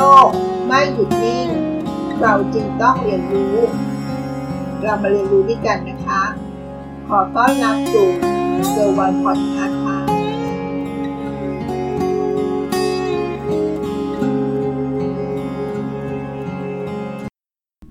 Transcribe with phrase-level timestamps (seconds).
[0.00, 0.28] ลก
[0.66, 1.48] ไม่หยุดนิ่ง
[2.20, 3.56] เราจึงต้องเรียนรู้
[4.82, 6.22] เรามาเรียนรู้ด้วยกันนะคะ
[7.08, 8.08] ขอต้อนรับสู่
[8.70, 9.98] เซอร์วันพอดแคสต์ค่ะ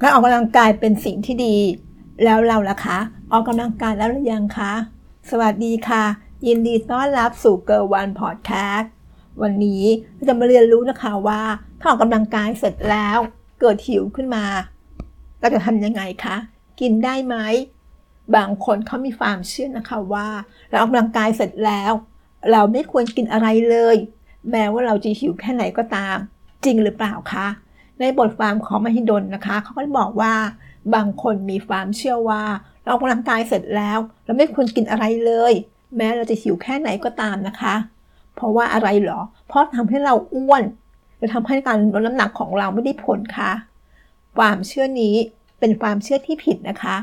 [0.02, 1.56] การออกกำลังกายเป็นสิ่งที่ดี
[2.24, 3.00] แล้วเราล่ะคะ
[3.32, 4.74] ออกกำลังกายแล้วหรือยังคะ
[5.30, 6.04] สวัสดีค่ะ
[6.48, 8.92] ยินดีต้อนรับสู่เกิร์ลวันพอดแคสต์
[9.42, 9.84] วันนี้
[10.16, 11.42] เราจะมาเรียนรู้นะคะว่า
[11.80, 13.18] ถ้าออกกำลังกายเสร็จแล้ว
[13.60, 14.46] เกิดหิวขึ้นมา
[15.40, 16.38] เราจะทำยังไงคะ
[16.80, 17.36] กินได้ไหม
[18.36, 20.28] บางคนเขามีความเชื่อนะคะว่า
[20.70, 21.94] เราออกกำลังกายเสร็จแล้ว
[22.52, 23.96] เราไม่ควรกินอะไรเลย
[24.52, 26.18] แม้ว่าเราจะหิวแค่ไหนก็ตาม
[26.66, 27.48] จริงหรือเปล่าคะ
[28.00, 30.34] ในบทความของมหิดลนะคะเขาก็บอกว่า
[30.96, 32.44] บางคนมีความเชื่อว่า
[32.82, 35.54] เราออกกำลังกายเสร็จแล้ว เราไม่ควรกินอะไรเลย
[35.96, 37.76] แม้เราจะหิวแค่ไหนก็ตามนะคะ
[38.36, 40.64] เพราะว่าอะไรหรอ เพราะทำให้เราอ้วน
[41.20, 43.52] จะทำให้การลดน้ำหนักของเราไม่ได้ผลค่ะ
[44.38, 45.16] ความเชื่อนี้
[45.60, 46.98] เป็นความเชื่อที่ผิดนะคะ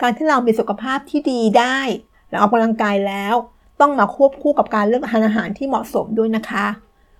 [0.00, 1.78] การที่เรามีสุขภาพที่ดีได้
[2.28, 3.34] และออกกำลังกายแล้ว
[3.80, 6.66] ต้องมาควบคู่กับการเลือกทานอาหารที่เหมาะสมด้วยนะคะ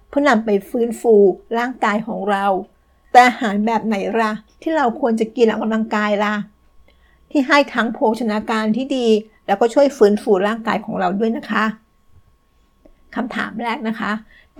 [0.08, 1.14] เพื่อนำไปฟื้นฟู
[1.58, 2.44] ร่างกายของเรา
[3.12, 4.32] แต่อาหารแบบไหนล่ะ
[4.62, 6.34] ที่เราควรจะกินออกกำลังกายล่ะ
[7.30, 9.06] ที่ให้ทั้งโภชนาการที่ดี
[9.46, 11.64] แล้วก็ช่วยฟื้นฟูร่างกายของเราด้วยนะคะ
[13.14, 14.12] คำถามแรกนะคะ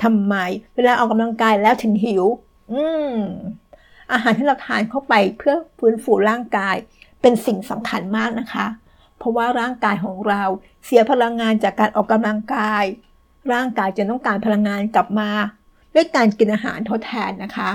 [0.03, 0.35] ทำไม
[0.75, 2.25] เวลาออกกำลังกายแล้วถึงหิว
[2.73, 3.15] อืม
[4.13, 6.77] อาหารที่เราทานเข้าไปเพื่อฟื้นฟูร่างกาย
[7.21, 8.67] เป็นสิ่งสำคัญมากนะคะ
[9.19, 10.43] เพราะว่าร่างกายของเรา
[10.85, 12.85] เสียพลังงานจากการออกกำลังกาย
[13.53, 15.31] ร่างกายจะต้องการพลังงานกลับมา
[15.95, 17.71] ด้วยการกินอาหารทดแทนนะคะ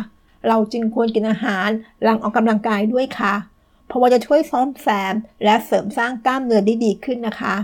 [0.47, 1.69] เราจึงควรกินอาหาร
[2.03, 3.35] หลังออกกำลังกายด้วยค่ะ
[3.87, 7.55] เพราะว่าจะช่วยซ่อมแซม และเสริมสร้างกล้ามเนื้อได้ดีขึ้นนะคะ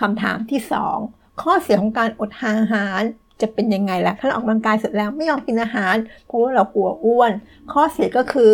[0.00, 0.60] คำถามที่
[0.94, 3.00] 2 ข้อเสียของการอดอาหาร
[3.40, 5.94] จะเป็นยังไงล่ะ ถ้าเราออกกำลังกายเสร็จแล้วไม่ยอมกินอาหาร
[6.26, 7.32] เพราะว่าเรากลัวอ้วน
[7.72, 8.50] ข้อเสียก็คือ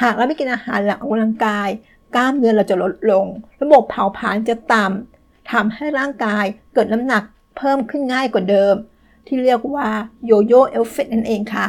[0.00, 1.68] หากเราไม่กินอาหารหลังออกกำลังกาย
[2.14, 3.26] กล้ามเนื้อเราจะลดลง
[3.62, 7.22] ระบบเผาผลาญจะต่ำทำให้ร่างกายเกิดน้ำหนัก
[7.56, 8.74] เพิ่มขึ้นง่ายกว่าเดิม
[9.26, 9.86] ที่เรียกว่า
[10.26, 11.66] โยโย่เอลเฟตนั่นเองค่ะ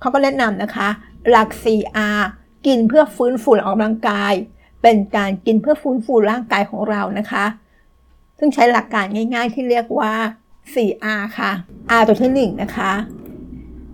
[0.00, 0.88] เขาก็แนะนำนะคะ
[1.30, 2.20] หลัก 4R
[2.66, 4.34] กินเพื่อฟื้นฟูออกกำลังกาย
[4.82, 7.44] เป็นการกินเพื่อฟื้นฟูร่างกายของเรานะคะ
[8.40, 10.14] ซึ่งใช้หลักการง่ายๆที่เรียกว่า
[10.74, 11.52] 4R ค่ะ
[11.98, 12.92] R ตัวที่ 1 นะคะ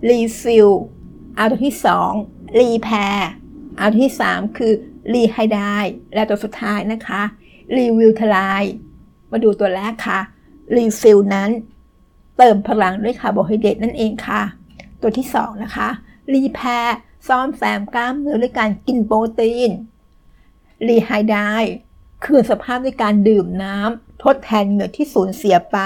[0.09, 0.71] refill
[1.43, 1.75] R ตัวที่
[2.15, 3.19] 2 repair
[3.85, 4.73] R ตัวที่ 3 คือ
[5.13, 7.21] rehydrate และตัวสุดท้ายนะคะ
[7.75, 8.71] revitalize
[9.31, 10.19] มาดูตัวแรกค่ะ
[10.75, 11.49] refill นั้น
[12.37, 14.41] เติมพลังด้วยคาร์โบไฮเดรตนั่นเองค่ะ
[15.01, 15.89] ตัวที่ 2 นะคะ
[16.33, 16.87] repair
[17.27, 19.71] ซ่อมแซมกล้ามเนื้อด้วยการกินโปรตีน
[20.87, 21.73] rehydrate
[22.25, 25.77] คืนสภาพด้วยการดื่มน้ำทดแทนเหงื่อที่สูญเสียไป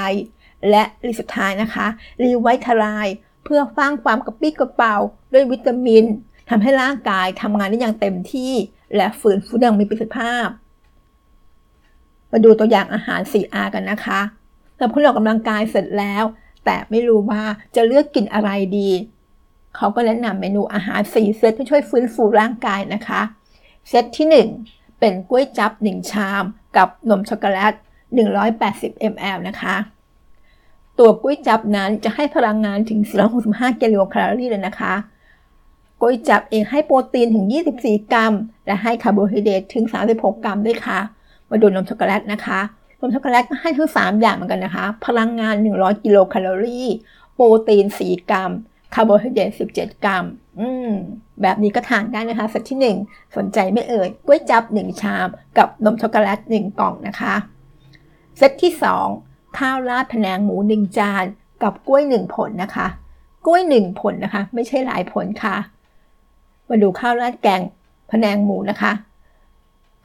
[0.70, 1.88] และ re สุดท้ายนะคะ
[2.24, 3.08] revitalize
[3.44, 4.96] เพื่อสร้างความกระปี้กระเป๋า
[5.34, 6.04] ด้วยวิตามิน
[6.50, 8.54] ทำให้ร่างกายทำงานได้อย่างเต็มที่
[8.96, 10.48] และฟื้นฟูอย่างมีประสิทธิภาพ
[12.32, 14.22] มาดูตัวอย่างอาหาร 4R กันนะคะ
[14.78, 16.24] ถ้าคุณออกกำลังกายเสร็จแล้ว
[16.66, 17.44] แต่ไม่รู้ว่า
[17.76, 18.90] จะเลือกกินอะไรดี
[19.76, 23.22] เขาก็แนะนำเมนูอาหาร 4 เซตที่อช่วยฟื้นฟูร่างกายนะคะ
[23.90, 26.44] เซตที่ 1 เป็นกล้วยจับ 1 ชาม
[26.78, 27.74] กับนมช็อกโกแลต
[28.38, 29.76] 180 ml นะคะ
[31.00, 33.00] ตัวก๋วยจับนั้นจะให้พลังงานถึง
[33.42, 34.94] 465กิโลแคลอรี่เลยนะคะ
[36.02, 37.46] ก๋วยจับเองให้โปรตีนถึง
[37.80, 38.34] 24 กรัม
[38.66, 41.00] และให้คาร์โบไฮเดรตถึง 36 กรัมด้วยค่ะ
[41.50, 42.60] มาดูนมช็อกโกแลตนะคะ
[43.00, 46.88] นมช็อกโกแลตก็ให้ทั้ง 3 อย่างเหมือนกันนะคะ พลังงาน 100 กิโลแคลอรี่
[47.34, 48.52] โปรตีน 4 กรัม
[48.94, 50.26] คาร์โบไฮเดรต 17 กรัม
[50.60, 50.92] อืม
[51.42, 57.34] แบบนี้ก็ทานได้นะคะเซตที่ 1 สนใจไหมเอ่ยก๋วยจับ 1 ชาม กับนมช็อกโกแลต1กล่องนะคะ
[58.38, 58.74] เซตที่
[59.16, 61.26] 2 ข้าวราดพะแนงหมู 1 จาน
[61.62, 62.88] กับกล้วย 1 ผลนะคะ
[63.46, 65.56] กล้วย 1 ผลนะคะ ไม่ใช่หลายผลค่ะ
[66.70, 67.62] มาดูข้าวราดแกง
[68.12, 68.92] พะแนงหมูนะคะ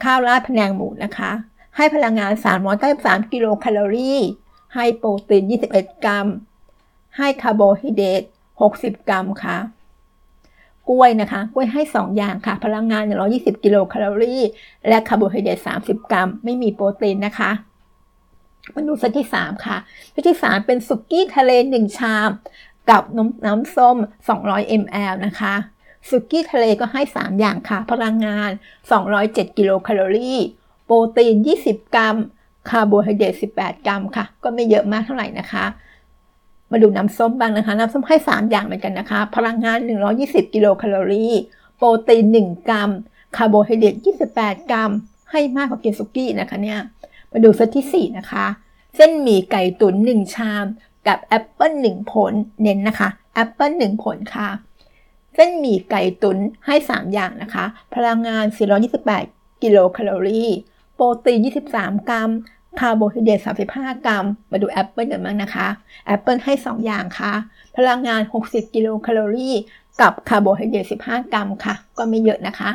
[0.04, 1.30] ข้าวราดพะแนงหมูนะคะ
[1.76, 2.32] ให้พลังงาน
[2.82, 4.20] 393กิโลแคลอรี่
[4.74, 5.44] ให้โปรตีน
[5.74, 6.26] 21 กรัม
[7.16, 8.22] ให้คาร์โบไฮเดรต
[8.64, 9.56] 60 กรัมค่ะ
[10.88, 13.02] กล้วยนะคะ กล้วยให้ 2 อย่างค่ะ พลังงาน
[13.34, 14.42] 120 กิโลแคลอรี่
[14.88, 17.50] และคาร์โบไฮเดรต 30 กรัม ไม่มีโปรตีนนะคะ
[18.74, 19.76] มาดูเซตที่ 3 ค่ะ
[20.10, 22.30] เซตที่ 3 เป็นสุกี้ทะเล 1 ชาม
[22.90, 23.96] กับน้ำน้ำส้ม
[24.38, 25.54] 200 ml นะคะ
[26.08, 28.50] สุกี้ทะเลก็ให้ 3 อย่างค่ะ พลังงาน
[29.04, 30.40] 207 กิโลแคลอรี่
[30.84, 31.34] โปรตีน
[31.66, 32.16] 20 กรัม
[32.70, 35.64] คาร์โบไฮเดรต 18 กรัมค่ะ ก็ไม่เยอะมากเท่าไหร่นะคะ
[36.72, 39.78] มาดูน้ำส้มบ้างนะคะ น้ำส้มให้ 3 อย่างเหมือนกันนะคะ พลังงาน
[40.16, 41.34] 120 กิโลแคลอรี่
[41.76, 42.90] โปรตีน 1 กรัม
[43.36, 43.94] คาร์โบไฮเดรต
[44.32, 44.90] 28 กรัม
[45.30, 46.78] ให้มากกว่ากินสุกี้นะคะเนี่ย
[47.32, 48.46] มาดูเซตที่ 4 นะคะ
[48.96, 50.64] เส้นหมี่ไก่ตุ๋น1 ชาม
[51.06, 52.32] กับแอปเปิ้ล1ผล
[52.62, 54.48] เน้นนะคะ แอปเปิ้ล1ผลค่ะ
[55.34, 57.64] เส้นหมี่ไก่ตุ๋นให้ 3 อย่างนะคะ
[57.94, 58.44] พลังงาน
[59.04, 60.50] 428 กิโลแคลอรี่
[60.94, 61.38] โปรตีน
[61.72, 62.30] 23 กรัม
[62.80, 63.40] คาร์โบไฮเดรต
[63.72, 65.68] 35 กรัม มาดูแอปเปิลกันบ้างนะคะ
[66.06, 67.32] แอปเปิลให้ 2 อย่างค่ะ
[67.76, 69.54] พลังงาน 60 กิโลแคลอรี่
[70.00, 72.70] กับคาร์โบไฮเดรต15 กรัมค่ะ ก็ไม่เยอะนะคะ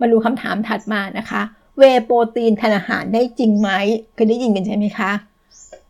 [0.00, 1.42] มาดูคำถามถัดมานะคะ
[1.78, 3.70] เวย์โปรตีนแทนอาหารได้จริงไหม
[4.14, 5.10] เคยได้ยินกันใช่ไหมคะ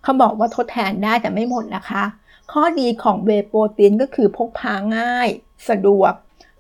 [0.02, 2.04] เขาบอกว่าทดแทนได้แต่ไม่หมดนะคะ
[2.52, 5.28] ข้อดีของเวย์โปรตีนก็คือพกพาง่าย
[5.68, 6.12] สะดวก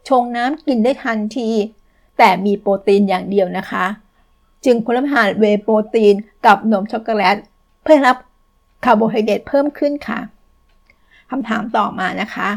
[0.08, 1.50] ชงน้ำกินได้ทันที
[2.18, 3.86] แต่มีโปรตีนอย่างเดียวนะคะ
[4.66, 6.14] จึงควรรับประทานเวย์โปรตีน
[6.46, 7.36] กับนมช็อกโกแลต
[7.82, 8.16] เพื่อรับ
[8.84, 10.20] คาร์โบไฮเดรตเพิ่มขึ้นค่ะ
[11.30, 12.48] คำถามต่อมานะคะ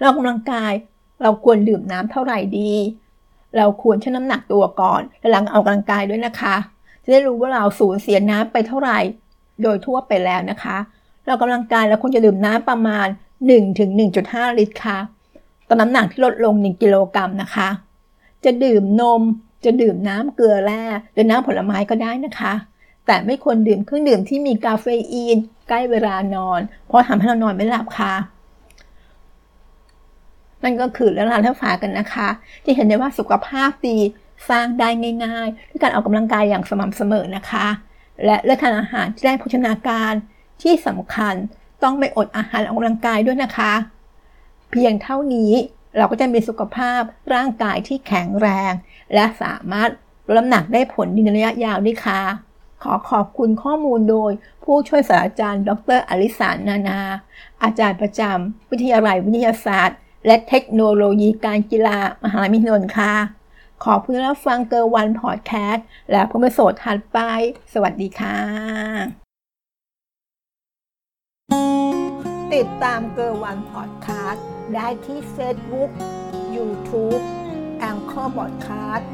[0.00, 0.72] ออกกำลังกาย
[1.22, 2.72] เราควรดื่มน้ำเท่าไหร่ดี
[3.56, 6.56] เราควรชั่งน้ำหนักตัวก่อนและหลังออกกำลังกายด้วยนะคะ
[7.02, 8.98] จะได้รู้ว่าเราสูญเสียน้ำไปเท่าไหร่
[9.62, 10.76] โดยทั่วไปแล้วนะคะ
[11.26, 13.06] ออกกำลังกายแล้วควรจะดื่มน้ำประมาณ
[13.82, 14.98] 1-1.5 ลิตรค่ะ
[15.68, 17.68] ต่อน้ำหนักที่ลดลง 1 กิโลกรัมนะคะ
[18.44, 19.22] จะดื่มนม
[19.64, 20.84] จะดื่มน้ำเกลือแร่
[21.14, 22.54] หรือน้ำผลไม้ก็ได้นะคะ
[23.06, 25.36] แต่ไม่ควรดื่มเครื่องดื่มที่มีกาเฟอีน
[25.68, 28.14] ใกล้เวลานอน เพราะทำให้เรานอนไม่หลับค่ะ
[30.62, 32.28] นั่นก็คือเรื่องราวที่ฝากกันนะคะ
[32.64, 33.98] ที่เห็นได้ว่าสุขภาพดี
[34.48, 34.88] สร้างได้
[35.24, 37.66] ง่ายๆด้วยการออกกำลังกายอย่างสม่ำเสมอนะคะ
[38.24, 40.12] และเลือกทานอาหารที่ได้โภชนาการ
[40.62, 41.34] ที่สำคัญ
[41.82, 43.72] ต้องไม่อดอาหารออกกำลังกายด้วยนะคะ
[44.70, 45.52] เพียงเท่านี้
[45.98, 47.00] เราก็จะมีสุขภาพ
[47.34, 48.72] ร่างกายที่แข็งแรง
[49.14, 49.90] และสามารถ
[50.26, 52.22] ลดน้ำหนักได้ผลในระยะยาวด้วยค่ะ
[52.82, 54.32] ขอขอบคุณข้อมูลโดย
[54.64, 57.00] ผู้ช่วยศาสตราจารย์ ดร.อลิสานานา
[57.62, 63.14] อาจารย์ประจำวิทยาลัยวิทยาศาสตร์ และเทคโนโลยีการกีฬามหาวิทยาลัยมหิดลค่ะ
[63.84, 67.18] ขอบคุณที่รับฟังเกอร์วันพอดแคสต์และพบกัน episode ถัดไป
[67.72, 68.38] สวัสดีค่ะ
[72.54, 75.90] ติดตามเกอร์วันพอดแคสต์ ได้ที่ Facebook
[76.56, 77.22] YouTube
[77.78, 79.08] แองเกอร์บอดคาสต์